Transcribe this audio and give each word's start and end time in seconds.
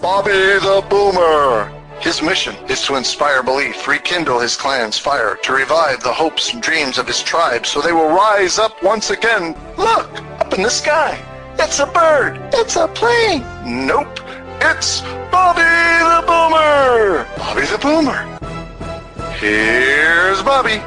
Bobby 0.00 0.30
the 0.30 0.84
Boomer. 0.88 1.70
His 2.00 2.22
mission 2.22 2.56
is 2.70 2.82
to 2.86 2.96
inspire 2.96 3.42
belief, 3.42 3.86
rekindle 3.86 4.40
his 4.40 4.56
clan's 4.56 4.98
fire, 4.98 5.36
to 5.42 5.52
revive 5.52 6.02
the 6.02 6.12
hopes 6.12 6.54
and 6.54 6.62
dreams 6.62 6.96
of 6.96 7.06
his 7.06 7.22
tribe 7.22 7.66
so 7.66 7.82
they 7.82 7.92
will 7.92 8.08
rise 8.08 8.58
up 8.58 8.82
once 8.82 9.10
again. 9.10 9.54
Look, 9.76 10.10
up 10.40 10.54
in 10.54 10.62
the 10.62 10.70
sky. 10.70 11.22
It's 11.58 11.78
a 11.78 11.86
bird. 11.86 12.40
It's 12.54 12.76
a 12.76 12.88
plane. 12.88 13.44
Nope. 13.66 14.18
It's 14.62 15.02
Bobby 15.30 15.60
the 15.60 16.24
Boomer. 16.26 17.26
Bobby 17.36 17.66
the 17.66 17.78
Boomer. 17.78 18.38
Here's 19.34 20.42
Bobby. 20.42 20.80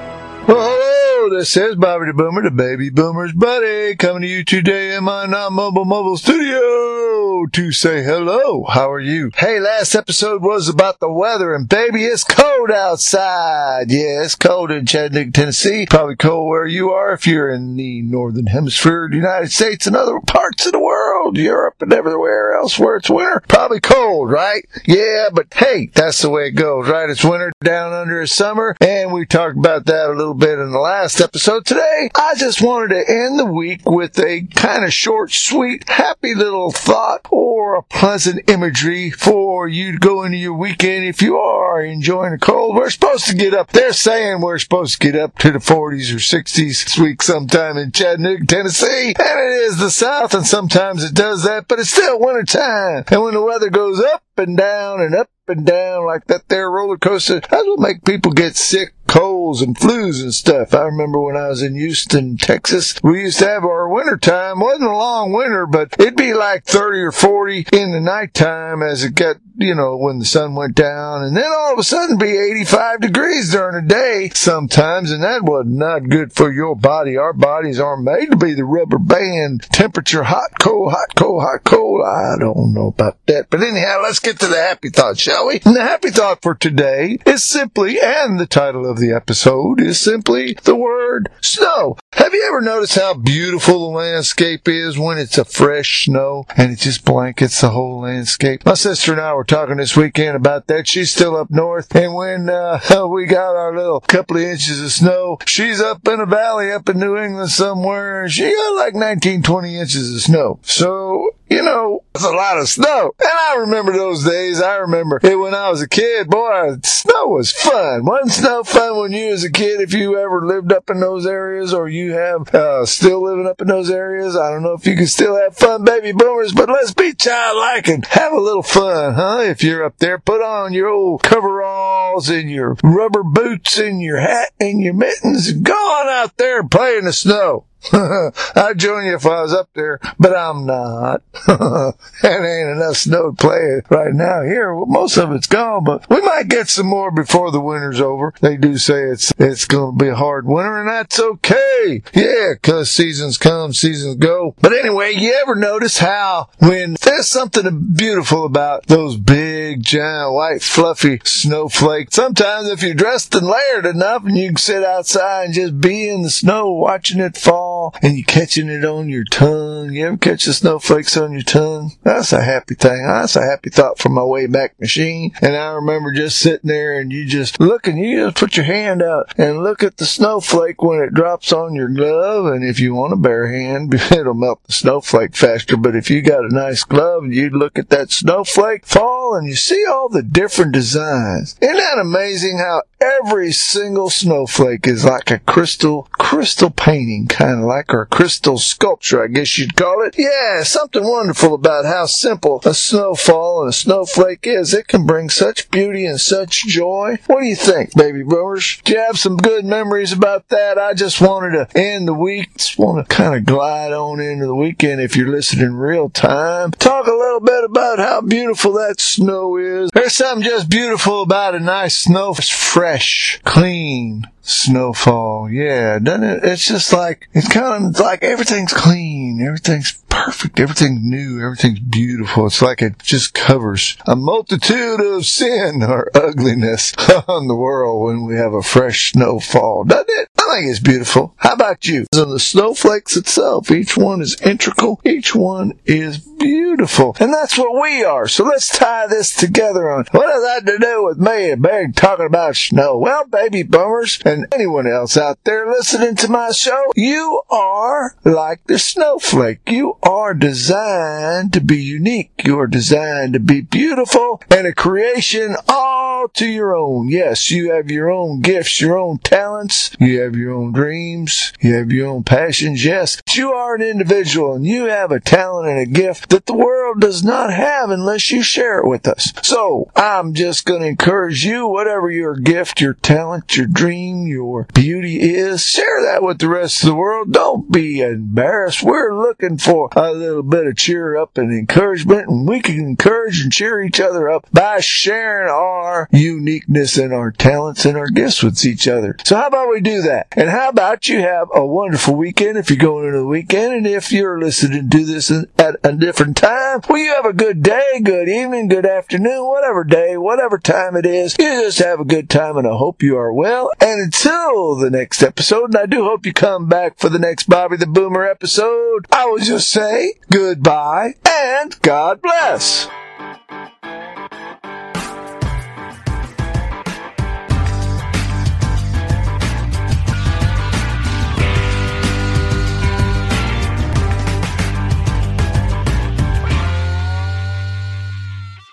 Hello, 0.48 1.30
this 1.38 1.56
is 1.56 1.76
Bobby 1.76 2.08
the 2.08 2.14
Boomer, 2.14 2.42
the 2.42 2.50
baby 2.50 2.90
boomer's 2.90 3.34
buddy, 3.34 3.96
coming 3.96 4.24
to 4.24 4.28
you 4.28 4.44
today 4.44 4.96
in 4.96 5.04
my 5.04 5.28
non-mobile 5.28 5.86
mobile 5.86 6.18
studio 6.18 7.03
to 7.48 7.72
say 7.72 8.04
hello. 8.04 8.64
How 8.70 8.92
are 8.92 9.00
you? 9.00 9.32
Hey, 9.36 9.60
last 9.60 9.96
episode 9.96 10.42
was 10.42 10.70
about 10.70 11.00
the 11.00 11.12
weather 11.12 11.54
and 11.54 11.68
baby, 11.68 12.06
it's 12.06 12.24
cold 12.24 12.72
outside. 12.72 13.92
Yeah, 13.92 14.24
it's 14.24 14.36
cold 14.36 14.72
in 14.72 14.86
Chattanooga, 14.86 15.32
Tennessee. 15.32 15.86
Probably 15.90 16.16
cold 16.16 16.48
where 16.48 16.66
you 16.66 16.92
are 16.92 17.14
if 17.14 17.28
you're 17.28 17.50
in 17.50 17.76
the 17.76 18.02
northern 18.04 18.46
hemisphere 18.46 19.06
of 19.06 19.12
the 19.12 19.18
United 19.18 19.52
States 19.52 19.88
and 19.88 19.96
other 19.96 20.20
parts 20.22 20.66
of 20.66 20.72
the 20.72 20.80
world, 20.80 21.38
Europe 21.38 21.82
and 21.82 21.92
everywhere 21.92 22.54
else 22.54 22.80
where 22.80 22.98
it's 22.98 23.10
winter. 23.10 23.44
Probably 23.48 23.80
cold, 23.80 24.30
right? 24.30 24.66
Yeah, 24.86 25.30
but 25.34 25.54
hey, 25.54 25.90
that's 25.94 26.22
the 26.22 26.30
way 26.30 26.48
it 26.48 26.52
goes, 26.52 26.88
right? 26.88 27.10
It's 27.10 27.26
winter 27.26 27.52
down 27.64 27.94
under 27.94 28.22
is 28.22 28.32
summer 28.32 28.76
and 28.80 29.12
we 29.12 29.26
talked 29.26 29.58
about 29.58 29.86
that 29.86 30.10
a 30.10 30.14
little 30.14 30.34
bit 30.34 30.60
in 30.60 30.72
the 30.72 30.80
last 30.80 31.20
episode. 31.20 31.66
Today, 31.66 32.10
I 32.16 32.36
just 32.36 32.62
wanted 32.62 32.90
to 32.90 33.12
end 33.12 33.40
the 33.40 33.46
week 33.46 33.90
with 33.90 34.20
a 34.20 34.48
kind 34.56 34.86
of 34.86 34.94
short, 34.94 35.32
sweet, 35.32 35.88
happy 35.90 36.36
little 36.36 36.72
thought 36.72 37.28
or 37.34 37.76
a 37.76 37.84
pleasant 37.84 38.48
imagery 38.48 39.10
for 39.10 39.68
you 39.68 39.94
to 39.94 39.98
go 39.98 40.24
into 40.24 40.38
your 40.38 40.54
weekend 40.54 41.06
if 41.06 41.22
you 41.22 41.38
are 41.38 41.84
enjoying 41.84 42.32
the 42.32 42.38
cold. 42.38 42.76
We're 42.76 42.90
supposed 42.90 43.26
to 43.26 43.36
get 43.36 43.54
up. 43.54 43.72
They're 43.72 43.94
saying 43.94 44.42
we're 44.42 44.60
supposed 44.60 45.02
to 45.02 45.12
get 45.12 45.20
up 45.20 45.38
to 45.40 45.52
the 45.52 45.60
40s 45.60 46.14
or 46.14 46.18
60s 46.18 46.54
this 46.56 46.98
week 46.98 47.24
sometime 47.24 47.78
in 47.78 47.92
Chattanooga, 47.92 48.46
Tennessee. 48.46 49.16
And 49.18 49.40
it 49.40 49.62
is 49.64 49.78
the 49.78 49.90
South 49.90 50.34
and 50.34 50.46
sometimes 50.46 51.04
it 51.04 51.16
does 51.16 51.44
that, 51.44 51.68
but 51.68 51.80
it's 51.80 51.90
still 51.90 52.20
winter 52.20 52.44
time. 52.44 53.06
And 53.10 53.24
when 53.24 53.34
the 53.34 53.42
weather 53.42 53.70
goes 53.70 54.00
up 54.00 54.24
and 54.38 54.56
down 54.56 55.02
and 55.02 55.16
up 55.16 55.30
and 55.48 55.66
down 55.66 56.06
like 56.06 56.26
that 56.26 56.48
there 56.50 56.70
roller 56.70 56.98
coaster, 56.98 57.40
that's 57.40 57.52
what 57.52 57.80
make 57.80 58.04
people 58.04 58.32
get 58.32 58.56
sick 58.56 58.94
colds 59.14 59.62
and 59.62 59.78
flus 59.78 60.24
and 60.24 60.34
stuff. 60.34 60.74
I 60.74 60.86
remember 60.86 61.20
when 61.20 61.38
I 61.38 61.48
was 61.50 61.62
in 61.62 61.76
Houston, 61.76 62.36
Texas, 62.36 62.96
we 63.04 63.22
used 63.22 63.38
to 63.40 63.48
have 63.48 63.64
our 63.64 63.88
winter 63.88 64.18
time. 64.18 64.60
Wasn't 64.60 64.84
a 64.84 64.98
long 64.98 65.32
winter, 65.32 65.68
but 65.68 65.94
it'd 66.00 66.16
be 66.16 66.34
like 66.34 66.66
30 66.66 67.00
or 67.00 67.12
40 67.12 67.68
in 67.72 67.92
the 67.92 68.00
nighttime 68.00 68.82
as 68.82 69.04
it 69.04 69.14
got, 69.14 69.36
you 69.56 69.76
know, 69.76 69.98
when 69.98 70.18
the 70.18 70.26
sun 70.26 70.56
went 70.56 70.74
down. 70.74 71.22
And 71.22 71.38
then 71.38 71.46
all 71.46 71.74
of 71.74 71.78
a 71.78 71.84
sudden 71.84 72.18
be 72.18 72.36
85 72.36 73.02
degrees 73.02 73.52
during 73.52 73.86
the 73.86 73.94
day 73.94 74.32
sometimes. 74.34 75.12
And 75.12 75.22
that 75.22 75.44
was 75.44 75.66
not 75.68 76.10
good 76.10 76.34
for 76.34 76.52
your 76.52 76.76
body. 76.76 77.16
Our 77.16 77.34
bodies 77.34 77.80
aren't 77.80 78.06
made 78.06 78.32
to 78.32 78.38
be 78.38 78.56
the 78.56 78.66
rubber 78.66 78.98
band 78.98 79.62
temperature, 79.72 80.24
hot, 80.24 80.58
cold, 80.60 80.92
hot, 80.92 81.14
cold, 81.16 81.44
hot, 81.44 81.64
cold. 81.64 82.02
I 82.04 82.40
don't 82.40 82.74
know 82.74 82.88
about 82.88 83.24
that. 83.28 83.52
But 83.52 83.62
anyhow, 83.62 84.00
let's 84.02 84.20
get 84.20 84.40
to 84.40 84.48
the 84.48 84.58
happy 84.58 84.90
thought, 84.90 85.20
shall 85.20 85.46
we? 85.48 85.62
And 85.64 85.76
the 85.76 85.84
happy 85.84 86.10
thought 86.10 86.42
for 86.42 86.56
today 86.56 87.20
is 87.28 87.44
simply, 87.44 88.00
and 88.02 88.40
the 88.40 88.48
title 88.48 88.90
of 88.90 89.03
the 89.04 89.14
episode 89.14 89.82
is 89.82 90.00
simply 90.00 90.56
the 90.64 90.76
word 90.76 91.30
snow. 91.42 91.98
Have 92.14 92.34
you 92.34 92.46
ever 92.48 92.62
noticed 92.62 92.96
how 92.96 93.14
beautiful 93.14 93.80
the 93.80 93.98
landscape 93.98 94.68
is 94.68 94.98
when 94.98 95.18
it's 95.18 95.38
a 95.38 95.44
fresh 95.44 96.06
snow 96.06 96.46
and 96.56 96.72
it 96.72 96.80
just 96.80 97.04
blankets 97.04 97.60
the 97.60 97.70
whole 97.70 98.00
landscape? 98.00 98.66
My 98.66 98.76
sister 98.76 99.12
and 99.12 99.20
I 99.20 99.34
were 99.34 99.44
talking 99.44 99.78
this 99.78 99.98
weekend 99.98 100.38
about 100.38 100.68
that. 100.68 100.88
She's 100.88 101.12
still 101.12 101.36
up 101.36 101.52
north 101.52 101.94
and 101.96 102.14
when 102.14 102.50
uh, 102.50 102.80
we 103.10 103.26
got 103.26 103.58
our 103.58 103.76
little 103.76 104.00
couple 104.00 104.38
of 104.38 104.44
inches 104.44 104.82
of 104.82 104.92
snow, 104.92 105.38
she's 105.46 105.82
up 105.82 106.08
in 106.08 106.22
a 106.22 106.26
valley 106.26 106.72
up 106.72 106.88
in 106.88 107.00
New 107.00 107.18
England 107.18 107.50
somewhere 107.50 108.30
she 108.30 108.54
got 108.54 108.76
like 108.76 108.96
19, 108.96 109.44
20 109.44 109.78
inches 109.78 110.16
of 110.16 110.22
snow. 110.22 110.60
So 110.64 111.32
you 111.50 111.62
know, 111.62 111.93
it's 112.24 112.32
a 112.32 112.36
lot 112.36 112.58
of 112.58 112.70
snow. 112.70 113.14
And 113.20 113.30
I 113.30 113.56
remember 113.60 113.92
those 113.92 114.24
days. 114.24 114.62
I 114.62 114.76
remember 114.76 115.20
it 115.22 115.36
when 115.36 115.54
I 115.54 115.70
was 115.70 115.82
a 115.82 115.90
kid. 115.90 116.30
Boy, 116.30 116.76
snow 116.84 117.28
was 117.28 117.52
fun. 117.52 118.06
Wasn't 118.06 118.32
snow 118.32 118.64
fun 118.64 118.98
when 118.98 119.12
you 119.12 119.32
was 119.32 119.44
a 119.44 119.52
kid 119.52 119.82
if 119.82 119.94
you 119.94 120.18
ever 120.18 120.46
lived 120.46 120.72
up 120.72 120.90
in 120.90 121.00
those 121.00 121.26
areas 121.26 121.74
or 121.74 121.90
you 121.90 122.14
have 122.14 122.54
uh, 122.56 122.86
still 122.86 123.24
living 123.24 123.48
up 123.48 123.62
in 123.62 123.68
those 123.68 123.90
areas? 123.90 124.38
I 124.38 124.52
don't 124.52 124.64
know 124.64 124.74
if 124.74 124.88
you 124.88 124.96
can 124.96 125.08
still 125.08 125.36
have 125.36 125.58
fun, 125.58 125.84
baby 125.84 126.14
boomers, 126.14 126.54
but 126.54 126.70
let's 126.70 126.94
be 126.94 127.14
childlike 127.14 127.90
and 127.90 128.06
have 128.06 128.32
a 128.32 128.40
little 128.40 128.64
fun, 128.64 129.16
huh? 129.16 129.40
If 129.42 129.64
you're 129.64 129.84
up 129.84 129.98
there, 129.98 130.18
put 130.18 130.42
on 130.42 130.72
your 130.72 130.88
old 130.88 131.24
coveralls 131.24 132.30
and 132.30 132.50
your 132.50 132.78
rubber 132.84 133.24
boots 133.24 133.78
and 133.78 134.02
your 134.02 134.20
hat 134.20 134.52
and 134.62 134.82
your 134.82 134.94
mittens. 134.94 135.52
Go 135.52 135.74
on 135.74 136.08
out 136.08 136.38
there 136.38 136.62
and 136.62 136.72
play 136.72 136.98
in 136.98 137.06
the 137.06 137.14
snow. 137.14 137.66
I'd 137.94 138.78
join 138.78 139.06
you 139.06 139.16
if 139.16 139.26
I 139.26 139.42
was 139.42 139.54
up 139.54 139.70
there, 139.74 140.00
but 140.18 140.36
I'm 140.36 140.66
not. 140.66 141.22
and 141.48 142.46
ain't 142.46 142.70
enough 142.70 142.98
snow 142.98 143.32
to 143.32 143.36
play 143.36 143.82
right 143.90 144.14
now 144.14 144.44
here. 144.44 144.74
Most 144.74 145.18
of 145.18 145.32
it's 145.34 145.48
gone, 145.48 145.84
but 145.84 146.10
we 146.10 146.22
might 146.22 146.48
get 146.48 146.70
some 146.70 146.86
more 146.88 147.12
before 147.12 147.52
the 147.52 147.60
winter's 147.60 148.00
over. 148.00 148.34
They 148.42 148.56
do 148.58 148.78
say 148.78 149.04
it's 149.04 149.34
it's 149.38 149.66
going 149.66 149.98
to 149.98 150.04
be 150.04 150.10
a 150.10 150.16
hard 150.16 150.46
winter, 150.48 150.80
and 150.80 150.90
that's 150.90 151.20
okay. 151.20 152.04
Yeah, 152.14 152.54
'cause 152.62 152.90
seasons 152.90 153.38
come, 153.38 153.74
seasons 153.74 154.16
go. 154.16 154.56
But 154.62 154.74
anyway, 154.74 155.14
you 155.14 155.34
ever 155.34 155.56
notice 155.56 155.98
how 155.98 156.50
when 156.60 156.96
there's 157.02 157.28
something 157.28 157.94
beautiful 157.96 158.46
about 158.46 158.88
those 158.88 159.18
big, 159.18 159.84
giant, 159.84 160.34
white, 160.34 160.62
fluffy 160.62 161.20
snowflakes? 161.26 162.16
Sometimes 162.16 162.70
if 162.70 162.82
you're 162.82 162.94
dressed 162.94 163.36
and 163.36 163.48
layered 163.48 163.86
enough, 163.86 164.24
and 164.24 164.38
you 164.38 164.50
can 164.50 164.58
sit 164.58 164.84
outside 164.86 165.46
and 165.46 165.54
just 165.54 165.82
be 165.82 166.08
in 166.08 166.22
the 166.22 166.30
snow 166.30 166.72
watching 166.72 167.20
it 167.20 167.36
fall 167.38 167.73
and 168.02 168.18
you 168.18 168.24
catching 168.24 168.70
it 168.70 168.86
on 168.86 169.10
your 169.10 169.24
tongue. 169.24 169.92
You 169.92 170.08
ever 170.08 170.18
catch 170.18 170.46
the 170.46 170.54
snowflakes 170.54 171.18
on 171.18 171.34
your 171.34 171.42
tongue? 171.42 171.92
That's 172.04 172.34
a 172.34 172.42
happy 172.42 172.76
thing. 172.76 173.06
That's 173.06 173.36
a 173.36 173.42
happy 173.42 173.70
thought 173.70 174.00
from 174.00 174.14
my 174.14 174.24
way 174.24 174.48
back 174.48 174.80
machine. 174.80 175.32
And 175.42 175.56
I 175.56 175.72
remember 175.72 176.12
just 176.12 176.40
sitting 176.40 176.68
there 176.68 177.00
and 177.00 177.12
you 177.12 177.26
just 177.26 177.60
looking, 177.60 177.98
you 177.98 178.26
just 178.26 178.38
put 178.38 178.58
your 178.58 178.66
hand 178.66 179.02
out 179.02 179.34
and 179.38 179.64
look 179.64 179.84
at 179.84 179.98
the 179.98 180.06
snowflake 180.06 180.82
when 180.82 181.02
it 181.02 181.14
drops 181.14 181.52
on 181.52 181.76
your 181.76 181.90
glove. 181.90 182.46
And 182.46 182.64
if 182.64 182.80
you 182.80 182.94
want 182.94 183.14
a 183.14 183.18
bare 183.18 183.52
hand, 183.52 183.94
it'll 184.12 184.34
melt 184.34 184.64
the 184.64 184.74
snowflake 184.74 185.36
faster. 185.36 185.78
But 185.78 185.96
if 185.96 186.10
you 186.10 186.22
got 186.22 186.46
a 186.46 186.54
nice 186.54 186.84
glove, 186.84 187.24
and 187.24 187.34
you 187.34 187.50
look 187.50 187.78
at 187.78 187.90
that 187.90 188.12
snowflake 188.12 188.86
fall 188.86 189.36
and 189.36 189.48
you 189.48 189.56
see 189.56 189.86
all 189.86 190.10
the 190.10 190.24
different 190.24 190.72
designs. 190.72 191.58
Isn't 191.62 191.76
that 191.76 192.00
amazing 192.00 192.58
how 192.58 192.84
every 193.26 193.52
single 193.52 194.10
snowflake 194.10 194.86
is 194.86 195.06
like 195.06 195.32
a 195.32 195.40
crystal, 195.40 196.08
crystal 196.12 196.70
painting, 196.70 197.28
kind 197.28 197.60
of 197.60 197.66
like, 197.66 197.94
or 197.94 198.02
a 198.02 198.06
crystal 198.06 198.58
sculpture, 198.58 199.24
I 199.24 199.28
guess 199.28 199.58
you'd 199.58 199.76
call 199.76 200.02
it. 200.04 200.16
Yeah, 200.18 200.64
something 200.64 201.04
wonderful 201.04 201.54
about 201.54 201.86
how 201.86 202.06
simple 202.06 202.62
a 202.66 202.74
snowfall 202.74 203.62
and 203.62 203.70
a 203.70 203.74
snowflake 203.74 204.46
is. 204.46 204.74
It 204.74 204.88
can 204.88 205.06
bring 205.06 205.30
such 205.30 205.70
beauty 205.72 206.06
and 206.06 206.20
such 206.20 206.66
joy. 206.66 207.18
What 207.28 207.42
do 207.42 207.48
you 207.48 207.56
think, 207.56 207.96
baby 207.96 208.24
boomers? 208.24 208.82
Do 208.84 208.94
you 208.94 209.00
have 209.00 209.18
some 209.18 209.38
good 209.38 209.64
memories 209.64 210.12
about 210.12 210.50
that? 210.50 210.78
I 210.78 210.94
just 210.94 211.22
wanted 211.22 211.52
to 211.52 211.80
end 211.80 212.08
the 212.08 212.14
week, 212.14 212.58
just 212.58 212.78
want 212.78 213.08
to 213.08 213.16
kind 213.16 213.36
of 213.36 213.46
glide 213.46 213.94
on 213.94 214.20
into 214.20 214.48
the 214.48 214.56
weekend 214.56 215.00
if 215.02 215.16
you're 215.16 215.30
listening 215.30 215.74
real 215.74 216.10
time. 216.10 216.72
Talk 216.72 217.08
a 217.08 217.12
little 217.12 217.40
bit 217.40 217.64
about 217.64 218.00
how 218.00 218.22
beautiful 218.22 218.74
that 218.74 219.00
snow 219.00 219.58
is. 219.58 219.92
There's 219.94 220.14
something 220.14 220.44
just 220.44 220.70
beautiful 220.70 221.22
about 221.22 221.56
a 221.56 221.60
nice 221.60 221.98
snow. 221.98 222.34
It's 222.38 222.50
fresh, 222.50 223.13
clean, 223.44 224.28
snowfall. 224.42 225.50
Yeah, 225.50 226.00
doesn't 226.00 226.24
it? 226.24 226.44
It's 226.44 226.68
just 226.68 226.94
like, 226.94 227.30
it's 227.34 227.48
kind 227.48 227.96
of 227.96 228.00
like 228.00 228.24
everything's 228.24 228.74
clean, 228.74 229.42
everything's 229.46 230.04
perfect, 230.10 230.60
everything's 230.60 231.02
new, 231.04 231.44
everything's 231.44 231.80
beautiful. 231.80 232.46
It's 232.48 232.62
like 232.62 232.82
it 232.82 233.00
just 233.00 233.34
covers 233.34 233.98
a 234.06 234.16
multitude 234.16 235.00
of 235.00 235.26
sin 235.26 235.82
or 235.84 236.10
ugliness 236.14 236.94
on 237.28 237.48
the 237.48 237.56
world 237.56 238.04
when 238.04 238.26
we 238.26 238.36
have 238.36 238.54
a 238.54 238.62
fresh 238.62 239.12
snowfall, 239.12 239.86
doesn't 239.86 240.10
it? 240.10 240.30
I 240.54 240.58
think 240.58 240.70
it's 240.70 240.80
beautiful. 240.80 241.34
How 241.38 241.54
about 241.54 241.88
you? 241.88 242.06
And 242.14 242.32
the 242.32 242.40
snowflakes 242.40 243.18
itself, 243.18 243.72
each 243.72 243.98
one 243.98 244.22
is 244.22 244.40
integral, 244.40 245.02
each 245.04 245.34
one 245.34 245.80
is 245.84 246.20
beautiful. 246.20 247.16
And 247.20 247.34
that's 247.34 247.58
what 247.58 247.82
we 247.82 248.04
are. 248.04 248.28
So 248.28 248.44
let's 248.44 248.70
tie 248.70 249.08
this 249.08 249.34
together 249.34 249.90
on 249.90 250.06
what 250.12 250.28
does 250.28 250.44
that 250.44 250.72
to 250.72 250.78
do 250.78 251.06
with 251.06 251.18
me 251.18 251.50
and 251.50 251.62
Barry 251.64 251.92
talking 251.92 252.28
about 252.28 252.56
snow? 252.56 253.00
Well, 253.00 253.26
baby 253.26 253.64
bummers 253.64 254.20
and 254.26 254.46
anyone 254.54 254.86
else 254.86 255.18
out 255.18 255.44
there 255.44 255.66
listening 255.66 256.18
to 256.18 256.28
my 256.28 256.52
show, 256.52 256.92
you 256.96 257.42
are 257.50 258.16
like 258.24 258.64
the 258.66 258.78
snowflake. 258.78 259.62
You 259.68 259.98
are 260.04 260.36
designed 260.36 261.54
to 261.54 261.62
be 261.62 261.82
unique. 261.82 262.32
You 262.46 262.60
are 262.60 262.68
designed 262.68 263.34
to 263.34 263.40
be 263.40 263.62
beautiful 263.62 264.40
and 264.52 264.68
a 264.68 264.74
creation 264.76 265.56
all 265.68 266.03
all 266.24 266.30
to 266.30 266.48
your 266.48 266.74
own. 266.76 267.10
Yes, 267.10 267.52
you 267.52 267.74
have 267.74 267.92
your 267.92 268.10
own 268.10 268.40
gifts, 268.40 268.80
your 268.80 268.98
own 268.98 269.18
talents, 269.18 269.92
you 270.00 270.22
have 270.22 270.36
your 270.36 270.54
own 270.54 270.72
dreams, 270.72 271.52
you 271.60 271.74
have 271.76 271.92
your 271.92 272.08
own 272.08 272.24
passions. 272.24 272.86
Yes, 272.86 273.22
you 273.34 273.52
are 273.52 273.76
an 273.76 273.82
individual 273.82 274.54
and 274.54 274.66
you 274.66 274.86
have 274.86 275.12
a 275.12 275.20
talent 275.20 275.68
and 275.68 275.80
a 275.80 275.86
gift 275.86 276.30
that 276.30 276.46
the 276.46 276.54
world 276.54 277.02
does 277.02 277.24
not 277.24 277.52
have 277.52 277.90
unless 277.90 278.32
you 278.32 278.42
share 278.42 278.80
it 278.80 278.88
with 278.88 279.06
us. 279.06 279.34
So 279.44 279.92
I'm 279.96 280.34
just 280.34 280.66
going 280.66 280.82
to 280.82 280.88
encourage 280.88 281.44
you, 281.44 281.68
whatever 281.68 282.10
your 282.10 282.36
gift, 282.36 282.80
your 282.80 282.94
talent, 282.94 283.58
your 283.58 283.68
dream, 283.68 284.26
your 284.28 284.66
beauty 284.74 285.20
is, 285.20 285.66
share 285.66 286.02
that 286.04 286.24
with 286.24 286.40
the 286.40 286.48
rest 286.48 286.84
of 286.84 286.88
the 286.90 286.96
world. 286.96 287.34
Don't 287.34 287.70
be 287.70 288.00
embarrassed. 288.00 288.82
We're 288.82 289.14
looking 289.14 289.58
for 289.58 289.90
a 289.96 290.14
little 290.14 290.44
bit 290.44 290.68
of 290.68 290.78
cheer 290.78 291.18
up 291.18 291.38
and 291.38 291.52
encouragement 291.52 292.30
and 292.30 292.48
we 292.48 292.62
can 292.62 292.80
encourage 292.80 293.42
and 293.42 293.52
cheer 293.52 293.82
each 293.82 294.00
other 294.00 294.30
up 294.30 294.48
by 294.54 294.80
sharing 294.80 295.50
our 295.50 296.08
uniqueness 296.14 296.98
and 296.98 297.12
our 297.12 297.32
talents 297.32 297.86
and 297.86 297.98
our 297.98 298.08
gifts 298.08 298.44
with 298.44 298.64
each 298.66 298.88
other. 298.88 299.16
So 299.26 299.36
how 299.36 299.48
about 299.48 299.70
we 299.70 299.82
do 299.82 300.02
that? 300.04 300.28
And 300.34 300.50
how 300.50 300.70
about 300.70 301.10
you 301.10 301.20
have 301.20 301.48
a 301.54 301.66
wonderful 301.66 302.16
weekend 302.16 302.58
if 302.58 302.70
you're 302.70 302.78
going 302.78 303.08
into 303.08 303.20
the 303.20 303.26
weekend 303.26 303.74
and 303.74 303.88
if 303.88 304.12
you're 304.12 304.40
listening 304.40 304.90
to 304.90 305.06
this 305.06 305.32
at 305.32 305.76
a 305.84 305.94
different 305.94 306.38
time, 306.38 306.82
well, 306.88 307.00
you 307.00 307.14
have 307.14 307.26
a 307.26 307.34
good 307.34 307.64
day, 307.64 308.00
good 308.02 308.30
evening, 308.30 308.68
good 308.68 308.86
afternoon, 308.86 309.46
whatever 309.46 309.84
day, 309.84 310.18
whatever 310.18 310.60
time 310.60 310.96
it 310.96 311.06
is. 311.06 311.36
You 311.40 311.64
just 311.64 311.80
have 311.80 312.00
a 312.00 312.06
good 312.06 312.30
time 312.30 312.58
and 312.58 312.68
I 312.68 312.76
hope 312.78 313.02
you 313.02 313.18
are 313.18 313.34
well. 313.34 313.72
And 313.82 314.02
until 314.02 314.76
the 314.76 314.90
next 314.90 315.24
episode, 315.24 315.66
and 315.66 315.78
I 315.78 315.86
do 315.86 316.04
hope 316.04 316.26
you 316.26 316.34
come 316.34 316.68
back 316.68 317.00
for 317.00 317.10
the 317.10 317.20
next 317.20 317.50
Bobby 317.50 317.78
the 317.78 317.88
Boomer 317.88 318.24
episode, 318.24 319.08
I 319.12 319.26
will 319.26 319.40
just 319.40 319.70
say 319.70 320.14
goodbye 320.30 321.16
and 321.26 321.80
God 321.82 322.22
bless. 322.22 322.88